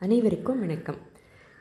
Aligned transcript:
அனைவருக்கும் 0.00 0.60
வணக்கம். 0.60 0.98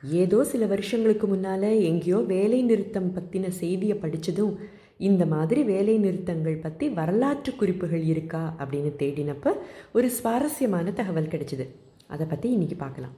ஏதோ 0.03 0.39
சில 0.49 0.63
வருஷங்களுக்கு 0.65 1.25
முன்னால் 1.27 1.65
எங்கேயோ 1.89 2.17
வேலை 2.31 2.59
நிறுத்தம் 2.61 3.07
பற்றின 3.15 3.47
செய்தியை 3.61 3.95
படித்ததும் 4.03 4.51
இந்த 5.07 5.23
மாதிரி 5.31 5.61
வேலை 5.71 5.95
நிறுத்தங்கள் 6.03 6.59
பற்றி 6.65 6.87
வரலாற்று 6.99 7.53
குறிப்புகள் 7.55 8.03
இருக்கா 8.11 8.43
அப்படின்னு 8.59 8.91
தேடினப்ப 9.01 9.55
ஒரு 9.97 10.09
சுவாரஸ்யமான 10.19 10.93
தகவல் 10.99 11.31
கிடைச்சிது. 11.33 11.67
அதை 12.07 12.27
பற்றி 12.27 12.47
இன்றைக்கி 12.57 12.77
பார்க்கலாம். 12.83 13.17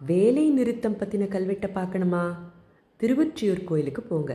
வேலை 0.00 0.46
நிறுத்தம் 0.50 0.98
பற்றின 1.00 1.30
கல்வெட்டை 1.36 1.70
பார்க்கணுமா? 1.80 2.24
திருவொற்றியூர் 3.00 3.66
கோயிலுக்கு 3.70 4.02
போங்க. 4.02 4.32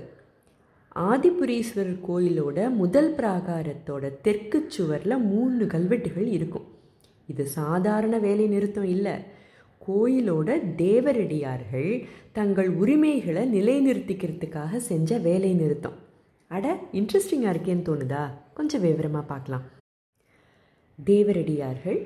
ஆதிபுரீஸ்வரர் 1.12 1.98
கோயிலோட 2.09 2.70
முதல் 2.84 3.12
பிராகாரத்தோட 3.20 4.16
தெற்கு 4.28 4.62
சுவரில் 4.68 5.23
மூணு 5.34 5.66
கல்வெட்டுகள் 5.75 6.32
இருக்கும். 6.38 6.68
இது 7.28 7.46
சாதாரண 7.59 8.18
வேலை 8.30 8.48
நிறுத்தம் 8.48 8.91
இல்லை. 8.96 9.16
கோயிலோட 9.88 10.50
தேவரடியார்கள் 10.77 11.91
தங்கள் 12.31 12.70
உரிமைகளை 12.70 13.44
நிலைநிறுத்திக்கிறதுக்காக 13.58 14.77
செஞ்ச 14.89 15.17
வேலை 15.17 15.53
நிறுத்தம் 15.53 15.98
அட 16.48 16.80
இன்ட்ரெஸ்டிங்காக 16.94 17.53
இருக்கேன்னு 17.53 17.86
தோணுதா? 17.89 18.23
கொஞ்சம் 18.53 18.81
விவரமாக 18.81 19.25
பார்க்கலாம். 19.25 19.66
தேவரடியார்கள் 21.05 21.99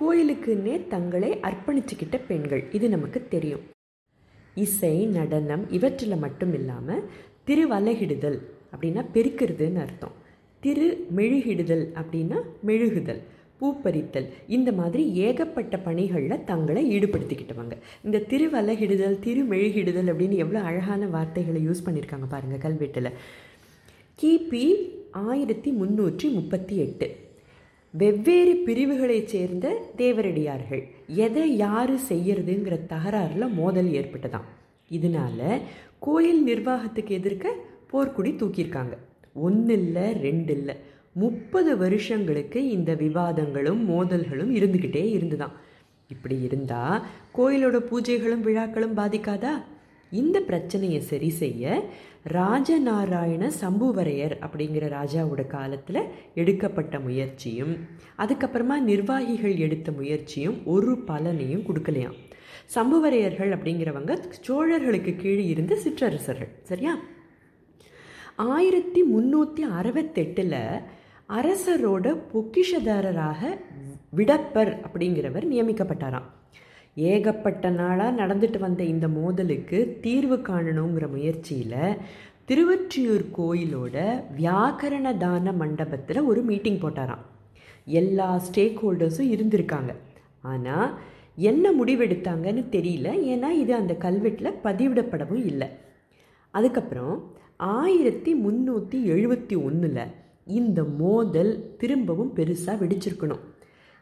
கோயிலுக்குன்னே 0.00 0.88
தங்களை 0.88 1.30
அர்ப்பணிச்சுக்கிட்ட 1.42 2.20
பெண்கள். 2.28 2.62
இது 2.72 2.88
நமக்கு 2.88 3.28
தெரியும். 3.28 3.64
இசை 4.54 5.06
நடனம் 5.06 5.70
இவற்றில் 5.70 6.16
மட்டும் 6.16 6.54
இல்லாமல் 6.54 7.02
திருவலகிடுதல் 7.46 8.38
அப்படின்னா 8.72 9.02
பெருக்கிறதுன்னு 9.14 9.80
அர்த்தம். 9.84 10.14
திரு 10.60 11.06
மெழுகிடுதல் 11.16 11.84
அப்படின்னா 12.00 12.38
மெழுகுதல். 12.66 13.20
பூப்பறித்தல். 13.60 14.28
இந்த 14.46 14.72
மாதிரி 14.72 15.12
ஏகப்பட்ட 15.14 15.76
பணிகளில் 15.78 16.44
தங்களை 16.44 16.98
ஈடுபடுத்திக்கிட்டவங்க. 16.98 17.76
இந்த 18.04 18.22
திருவலகிடுதல் 18.28 19.22
திருமெழுகிடுதல் 19.26 20.10
அப்படின்னு 20.12 20.36
எவ்வளோ 20.44 20.60
அழகான 20.60 21.06
வார்த்தைகளை 21.06 21.68
யூஸ் 21.68 21.86
பண்ணியிருக்காங்க 21.86 22.28
பாருங்கள் 22.28 22.64
கல்வெட்டில். 22.66 23.10
கிபி 24.22 24.64
ஆயிரத்தி 25.10 25.70
முந்நூற்றி 25.70 26.32
முப்பத்தி 26.32 26.76
எட்டு. 26.76 27.16
வெவ்வேறு 27.90 28.54
பிரிவுகளைச் 28.66 29.28
சேர்ந்த 29.28 29.66
தேவரடியார்கள். 29.96 30.82
எதை 31.06 31.56
யார் 31.56 31.94
செய்யறதுங்கிற 31.94 32.78
தகராறில் 32.86 33.54
மோதல் 33.54 33.90
ஏற்பட்டதாம். 33.90 34.48
இதனால 34.90 35.60
கோயில் 35.98 36.42
நிர்வாகத்துக்கு 36.42 37.14
எதிர்க்க 37.14 37.54
போர்க்குடி 37.92 38.32
தூக்கியிருக்காங்க. 38.40 38.94
ஒன்று 39.34 39.74
இல்லை 39.78 40.12
ரெண்டு 40.12 40.52
இல்லை 40.58 40.74
முப்பது 41.20 41.72
வருஷங்களுக்கு 41.76 42.60
இந்த 42.76 42.90
விவாதங்களும் 43.04 43.80
மோதல்களும் 43.90 44.52
இருந்துக்கிட்டே 44.58 45.02
இருந்துதான். 45.16 45.56
இப்படி 46.08 46.36
இருந்தால் 46.40 47.02
கோயிலோட 47.38 47.78
பூஜைகளும் 47.90 48.44
விழாக்களும் 48.46 48.96
பாதிக்காதா? 48.96 49.54
இந்த 50.12 50.36
பிரச்சனையை 50.40 51.00
சரி 51.00 51.28
செய்ய 51.40 51.64
ராஜநாராயண 52.32 53.44
சம்புவரையர் 53.62 54.34
அப்படிங்கிற 54.44 54.84
ராஜாவோட 54.94 55.42
காலத்தில் 55.46 56.00
எடுக்கப்பட்ட 56.34 56.94
முயற்சியும் 57.06 57.74
அதுக்கப்புறமா 58.18 58.76
நிர்வாகிகள் 58.90 59.56
எடுத்த 59.66 59.92
முயற்சியும் 59.92 60.56
ஒரு 60.74 60.94
பலனையும் 61.06 61.66
கொடுக்கலையாம். 61.68 62.16
சம்புவரையர்கள் 62.76 63.52
அப்படிங்கிறவங்க 63.56 64.12
சோழர்களுக்கு 64.46 65.14
கீழே 65.16 65.44
இருந்த 65.46 65.74
சிற்றரசர்கள் 65.76 66.52
சரியா? 66.70 66.94
ஆயிரத்தி 68.36 69.00
முந்நூற்றி 69.12 69.62
அறுபத்தெட்டில் 69.78 70.60
அரசரோட 71.36 72.06
பொக்கிஷதாரராக 72.32 73.40
விடப்பர் 74.10 74.70
அப்படிங்கிறவர் 74.86 75.44
நியமிக்கப்பட்டாராம். 75.50 76.28
ஏகப்பட்ட 76.94 77.70
நாளாக 77.70 78.12
நடந்துட்டு 78.20 78.58
வந்த 78.58 78.82
இந்த 78.82 79.08
மோதலுக்கு 79.08 79.98
தீர்வு 80.00 80.36
காணணுங்கிற 80.36 81.06
முயற்சியில் 81.08 81.98
திருவொற்றியூர் 82.48 83.24
கோயிலோட 83.38 83.96
வியாக்கரண 84.38 85.16
தான 85.16 85.52
மண்டபத்தில் 85.52 86.20
ஒரு 86.20 86.42
மீட்டிங் 86.42 86.80
போட்டாராம். 86.80 87.24
எல்லா 87.84 88.28
ஸ்டேக் 88.46 88.80
ஹோல்டர்ஸும் 88.82 89.32
இருந்திருக்காங்க. 89.34 89.94
ஆனால் 90.42 90.98
என்ன 91.36 91.72
முடிவெடுத்தாங்கன்னு 91.72 92.64
தெரியல. 92.76 93.10
ஏன்னா 93.32 93.50
இது 93.62 93.74
அந்த 93.74 93.96
கல்வெட்டில் 94.00 94.58
பதிவிடப்படவும் 94.64 95.44
இல்லை. 95.44 95.68
அதுக்கப்புறம் 96.50 97.14
ஆயிரத்தி 97.56 98.34
முந்நூற்றி 98.34 99.00
எழுபத்தி 99.14 99.56
ஒன்றில் 99.64 100.02
இந்த 100.48 100.84
மோதல் 100.84 101.52
திரும்பவும் 101.78 102.32
பெருசாக 102.36 102.76
வெடிச்சிருக்கணும். 102.82 103.44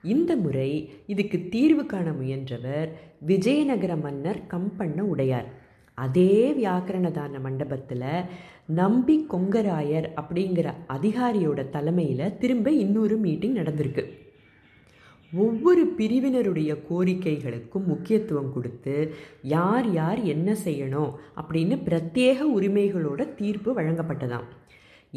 இந்த 0.05 0.37
முறை 0.37 0.71
இதுக்கு 1.07 1.39
தீர்வு 1.51 1.87
காண 1.87 2.11
முயன்றவர் 2.11 2.91
விஜயநகர 3.27 3.97
மன்னர் 3.97 4.41
கம்பண்ண 4.49 4.99
உடையார். 5.01 5.49
அதே 5.95 6.53
வியாக்கரணதான 6.53 7.41
மண்டபத்தில் 7.41 8.05
நம்பி 8.67 9.27
கொங்கராயர் 9.31 10.07
அப்படிங்கிற 10.21 10.69
அதிகாரியோட 10.89 11.71
தலைமையில் 11.71 12.37
திரும்ப 12.39 12.71
இன்னொரு 12.71 13.17
மீட்டிங் 13.17 13.57
நடந்திருக்கு. 13.57 14.05
ஒவ்வொரு 15.33 15.95
பிரிவினருடைய 15.99 16.73
கோரிக்கைகளுக்கும் 16.91 17.87
முக்கியத்துவம் 17.87 18.53
கொடுத்து 18.53 19.15
யார் 19.43 19.93
யார் 19.93 20.21
என்ன 20.35 20.57
செய்யணும் 20.65 21.11
அப்படின்னு 21.41 21.79
பிரத்யேக 21.89 22.39
உரிமைகளோட 22.57 23.35
தீர்ப்பு 23.35 23.73
வழங்கப்பட்டதாம். 23.81 24.47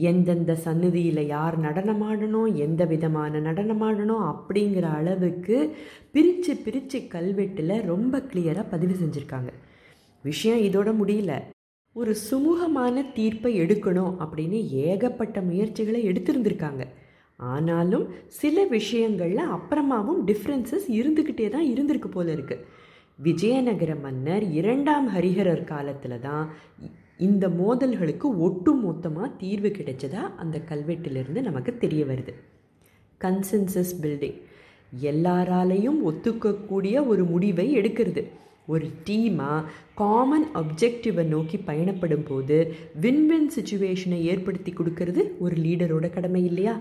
எந்தெந்த 0.05 0.51
சந்நிதியில் 0.65 1.21
யார் 1.27 1.55
நடனமாடணும் 1.61 2.49
எந்த 2.65 2.81
விதமான 2.85 3.39
நடனமாடணும் 3.47 4.23
அப்படிங்கிற 4.31 4.85
அளவுக்கு 4.99 5.57
பிரித்து 6.11 6.53
பிரித்து 6.65 6.99
கல்வெட்டில் 7.15 7.75
ரொம்ப 7.91 8.21
கிளியராக 8.31 8.71
பதிவு 8.73 8.95
செஞ்சுருக்காங்க. 9.01 9.51
விஷயம் 10.23 10.63
இதோட 10.67 10.89
முடியல. 11.01 11.33
ஒரு 11.95 12.13
சுமூகமான 12.29 13.03
தீர்ப்பை 13.13 13.51
எடுக்கணும் 13.61 14.15
அப்படின்னு 14.23 14.59
ஏகப்பட்ட 14.87 15.37
முயற்சிகளை 15.41 16.01
எடுத்திருந்திருக்காங்க. 16.09 16.83
ஆனாலும் 17.39 18.05
சில 18.39 18.63
விஷயங்களில் 18.75 19.51
அப்புறமாவும் 19.55 20.21
டிஃப்ரென்சஸ் 20.29 20.87
இருந்துக்கிட்டே 20.99 21.47
தான் 21.49 21.67
இருந்திருக்கு 21.73 22.09
போல 22.11 22.27
இருக்குது 22.35 22.65
விஜயநகர 23.19 23.91
மன்னர் 24.03 24.43
இரண்டாம் 24.59 25.07
ஹரிஹரர் 25.15 25.63
காலத்தில் 25.63 26.23
தான் 26.27 26.45
இந்த 27.27 27.45
மோதல்களுக்கு 27.61 28.27
ஒட்டு 28.45 28.71
மொத்தமாக 28.73 29.29
தீர்வு 29.37 29.69
கிடைச்சதா 29.69 30.21
அந்த 30.41 30.57
கல்வெட்டிலிருந்து 30.69 31.41
நமக்கு 31.47 31.71
தெரிய 31.77 32.05
வருது. 32.05 32.33
கன்சென்சஸ் 33.21 33.93
பில்டிங் 34.03 34.37
எல்லாராலையும் 35.11 35.97
ஒத்துக்கக்கூடிய 36.09 37.07
ஒரு 37.07 37.23
முடிவை 37.31 37.65
எடுக்கிறது. 37.79 38.21
ஒரு 38.73 38.87
டீமாக 39.05 39.65
காமன் 40.01 40.45
அப்ஜெக்டிவை 40.61 41.23
நோக்கி 41.23 41.57
பயணப்படும் 41.69 42.25
போது 42.27 42.57
வின் 43.03 43.23
வின் 43.29 43.49
சுச்சுவேஷனை 43.55 44.19
ஏற்படுத்தி 44.31 44.71
கொடுக்கறது 44.71 45.23
ஒரு 45.39 45.55
லீடரோட 45.55 46.09
கடமை 46.09 46.45
இல்லையா? 46.45 46.75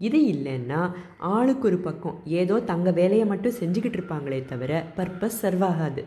இது 0.00 0.20
இல்லைன்னா 0.32 0.80
ஆளுக்கு 1.18 1.66
ஒரு 1.68 1.78
பக்கம் 1.78 2.16
ஏதோ 2.40 2.56
தங்க 2.70 2.90
வேலையை 2.90 3.26
மட்டும் 3.26 3.58
செஞ்சுக்கிட்டு 3.60 3.98
இருப்பாங்களே 3.98 4.40
தவிர 4.44 4.72
பர்பஸ் 4.96 5.38
சர்வ் 5.42 5.64
ஆகாது. 5.70 6.04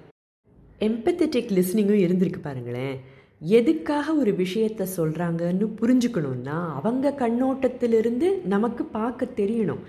எம்பத்தட்டிக் 0.88 1.53
லிஸ்னிங்கும் 1.57 2.03
இருந்திருக்கு 2.06 2.41
பாருங்களேன். 2.41 2.97
எதுக்காக 3.41 4.13
ஒரு 4.13 4.31
விஷயத்த 4.31 4.88
சொல்கிறாங்கன்னு 4.97 5.67
புரிஞ்சுக்கணுன்னா 5.81 6.57
அவங்க 6.73 7.16
கண்ணோட்டத்திலிருந்து 7.17 8.41
நமக்கு 8.45 8.83
பார்க்க 8.83 9.27
தெரியணும். 9.35 9.83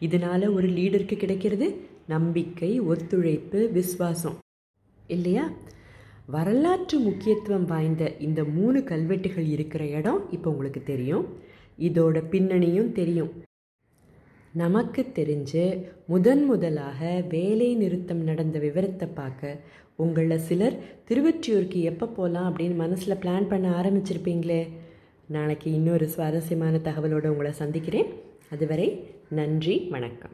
இதனால் 0.00 0.48
ஒரு 0.48 0.68
லீடருக்கு 0.68 1.16
கிடைக்கிறது 1.16 1.76
நம்பிக்கை 2.06 2.80
ஒத்துழைப்பு 2.80 3.70
விஸ்வாசம் 3.74 4.36
இல்லையா? 5.06 5.50
வரலாற்று 6.26 6.98
முக்கியத்துவம் 6.98 7.64
வாய்ந்த 7.64 8.16
இந்த 8.16 8.44
மூணு 8.44 8.84
கல்வெட்டுகள் 8.84 9.44
இருக்கிற 9.44 9.86
இடம் 9.86 10.30
இப்போ 10.30 10.50
உங்களுக்கு 10.50 10.82
தெரியும். 10.82 11.26
இதோட 11.78 12.22
பின்னணியும் 12.30 12.92
தெரியும். 12.92 13.30
நமக்கு 14.52 15.06
தெரிஞ்சு 15.14 15.84
முதன் 16.06 16.44
முதலாக 16.44 17.24
வேலை 17.28 17.74
நிறுத்தம் 17.74 18.22
நடந்த 18.22 18.58
விவரத்தை 18.58 19.08
பார்க்க 19.14 19.60
உங்களில் 19.96 20.38
சிலர் 20.38 20.76
திருவொற்றியூருக்கு 21.08 21.80
எப்போ 21.82 22.06
போகலாம் 22.06 22.56
அப்படின்னு 22.56 22.74
மனசில் 22.74 23.14
பிளான் 23.14 23.48
பண்ண 23.48 23.80
ஆரம்பிச்சிருப்பீங்களே? 23.80 24.68
நாளைக்கு 25.26 25.72
இன்னொரு 25.72 26.08
சுவாரஸ்யமான 26.08 26.80
தகவலோடு 26.84 27.26
உங்களை 27.26 27.52
சந்திக்கிறேன். 27.52 28.06
அதுவரை 28.50 28.88
நன்றி 29.28 29.86
வணக்கம். 29.90 30.30